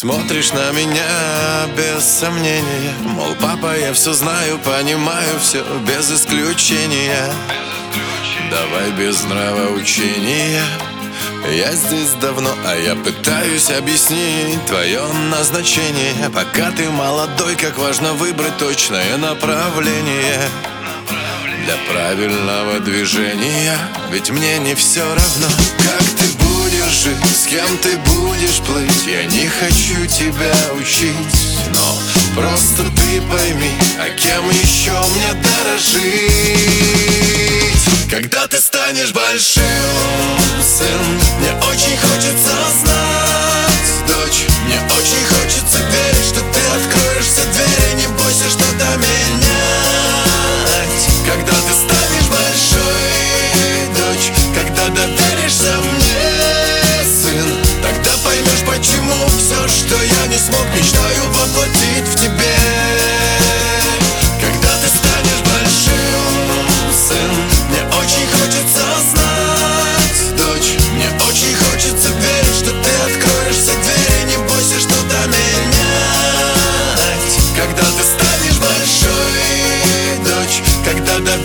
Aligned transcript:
Смотришь 0.00 0.52
на 0.52 0.70
меня 0.70 1.66
без 1.76 2.04
сомнения. 2.04 2.94
Мол, 3.02 3.34
папа, 3.40 3.76
я 3.76 3.92
все 3.92 4.12
знаю, 4.12 4.60
понимаю 4.60 5.40
все 5.40 5.64
без 5.88 6.08
исключения. 6.12 7.32
Давай 8.48 8.92
без 8.92 9.24
нравоучения 9.24 10.62
я 11.50 11.72
здесь 11.72 12.12
давно, 12.20 12.54
а 12.64 12.76
я 12.76 12.94
пытаюсь 12.94 13.72
объяснить 13.72 14.64
твое 14.66 15.02
назначение. 15.32 16.30
Пока 16.32 16.70
ты 16.70 16.88
молодой, 16.90 17.56
как 17.56 17.76
важно 17.76 18.12
выбрать 18.12 18.56
точное 18.56 19.16
направление 19.16 20.48
Для 21.64 21.74
правильного 21.92 22.78
движения. 22.78 23.76
Ведь 24.12 24.30
мне 24.30 24.58
не 24.60 24.76
все 24.76 25.02
равно, 25.02 25.48
как 25.76 26.04
ты 26.18 26.37
жить 26.90 27.16
С 27.36 27.46
кем 27.46 27.78
ты 27.78 27.96
будешь 27.98 28.60
плыть? 28.60 29.06
Я 29.06 29.24
не 29.24 29.48
хочу 29.48 30.06
тебя 30.06 30.54
учить 30.74 31.14
Но 31.74 31.98
просто 32.34 32.84
ты 32.84 33.20
пойми 33.22 33.72
А 33.98 34.08
кем 34.10 34.48
еще 34.50 34.92
мне 34.92 35.34
дорожить? 35.42 36.68
Когда 38.10 38.46
ты 38.46 38.58
станешь 38.58 39.12
большим, 39.12 39.62
сын 40.62 41.00
Мне 41.40 41.52
очень 41.68 41.96
хочется 41.98 42.54
знать, 42.80 44.08
дочь 44.08 44.46
Мне 44.64 44.80
очень 44.96 45.24
хочется 45.28 45.78
верить, 45.78 46.26
что 46.26 46.40
ты 46.40 46.60
откроешь 46.76 47.26
все 47.26 47.42
двери 47.52 47.94
Не 47.96 48.06
бойся 48.16 48.48
что-то 48.50 48.96
менять. 48.96 50.28
Когда 51.26 51.52
ты 51.52 51.72
станешь 51.74 52.28
большой, 52.30 53.78
дочь 53.94 54.32
Когда 54.54 54.88
доверишься 54.88 55.76
мне, 55.92 55.97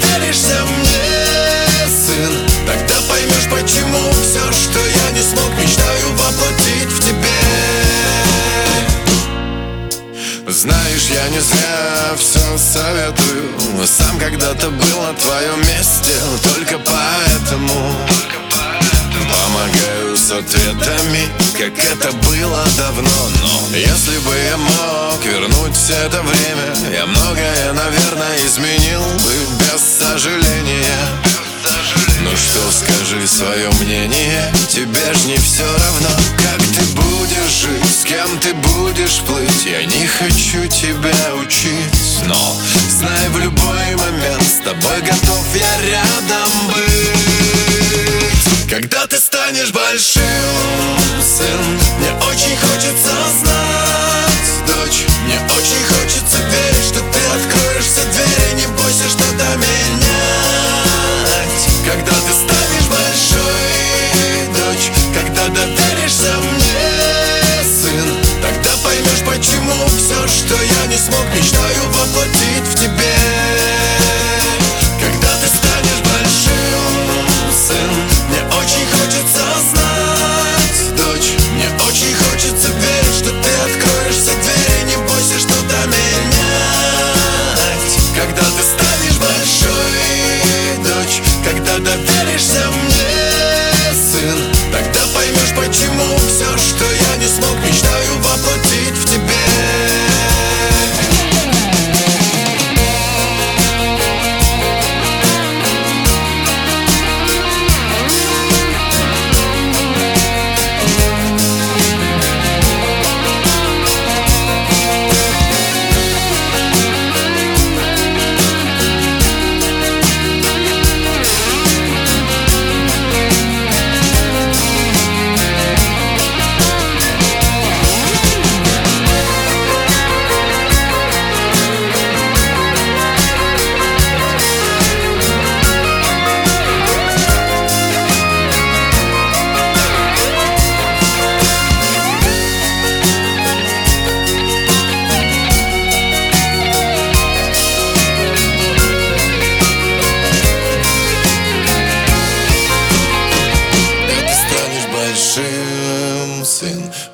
доверишься 0.00 0.64
мне, 0.64 1.88
сын. 1.88 2.32
Тогда 2.66 2.94
поймешь, 3.08 3.48
почему 3.50 4.12
все, 4.12 4.52
что 4.52 4.78
я 4.78 5.10
не 5.12 5.22
смог 5.22 5.50
Мечтаю 5.58 6.08
воплотить 6.16 6.90
в 6.90 7.00
тебе. 7.00 7.28
Знаешь, 10.48 11.08
я 11.10 11.28
не 11.28 11.40
зря 11.40 12.14
все 12.18 12.58
советую. 12.58 13.86
Сам 13.86 14.18
когда-то 14.18 14.70
был 14.70 15.02
на 15.02 15.14
твоем 15.14 15.60
месте. 15.60 16.12
Только 16.42 16.78
поэтому 16.78 17.92
Помогаю 19.30 20.16
с 20.16 20.30
ответами, 20.30 21.28
как 21.70 21.78
это 21.78 22.12
было 22.12 22.64
давно. 22.76 23.30
Но 23.70 23.76
если 23.76 24.18
бы 24.18 24.34
я 24.34 24.56
мог 24.56 25.24
вернуть 25.24 25.76
все 25.76 25.94
это 25.94 26.20
время 26.22 26.74
Я 26.92 27.06
многое, 27.06 27.72
наверное, 27.72 28.36
изменил 28.44 29.02
бы 29.22 29.32
без 29.60 29.80
сожаления. 29.80 31.32
Ну 32.22 32.30
что, 32.36 32.72
скажи 32.72 33.26
свое 33.26 33.68
мнение 33.80 34.52
Тебе 34.68 35.14
ж 35.14 35.24
не 35.26 35.36
все 35.36 35.64
равно, 35.64 36.08
как 36.36 36.58
ты 36.58 36.82
будешь 36.96 37.52
жить 37.52 38.00
С 38.00 38.04
кем 38.04 38.38
ты 38.40 38.54
будешь 38.54 39.20
плыть 39.20 39.64
Я 39.64 39.84
не 39.84 40.06
хочу 40.06 40.66
тебя 40.66 41.34
учить. 41.40 42.24
Но 42.26 42.56
знай 42.88 43.28
в 43.28 43.38
любой 43.38 43.94
момент 43.96 44.42
С 44.42 44.64
тобой 44.64 45.00
готов 45.00 45.46
я 45.54 45.90
рядом 45.90 46.31
сын 51.42 51.78
Мне 51.98 52.12
очень 52.28 52.56
хочется 52.56 53.21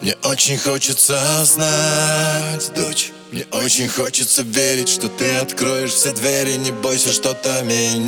Мне 0.00 0.14
очень 0.24 0.58
хочется 0.58 1.18
знать, 1.44 2.70
дочь. 2.74 3.12
Мне 3.32 3.44
очень 3.50 3.88
хочется 3.88 4.42
верить, 4.42 4.88
что 4.88 5.08
ты 5.08 5.36
откроешь 5.36 5.92
все 5.92 6.12
двери. 6.12 6.56
Не 6.56 6.70
бойся 6.70 7.12
что-то 7.12 7.62
менять. 7.62 8.04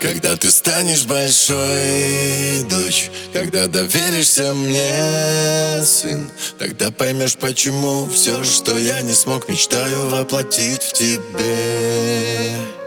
Когда 0.00 0.36
ты 0.36 0.50
станешь 0.50 1.04
большой, 1.04 2.64
дочь. 2.68 3.10
Когда 3.32 3.66
доверишься 3.66 4.54
мне, 4.54 5.84
сын. 5.84 6.30
Тогда 6.58 6.90
поймешь, 6.90 7.36
почему 7.36 8.08
все, 8.08 8.42
что 8.44 8.76
я 8.76 9.00
не 9.02 9.12
смог 9.12 9.48
Мечтаю 9.48 10.08
воплотить 10.08 10.82
в 10.82 10.92
тебе 10.92 12.77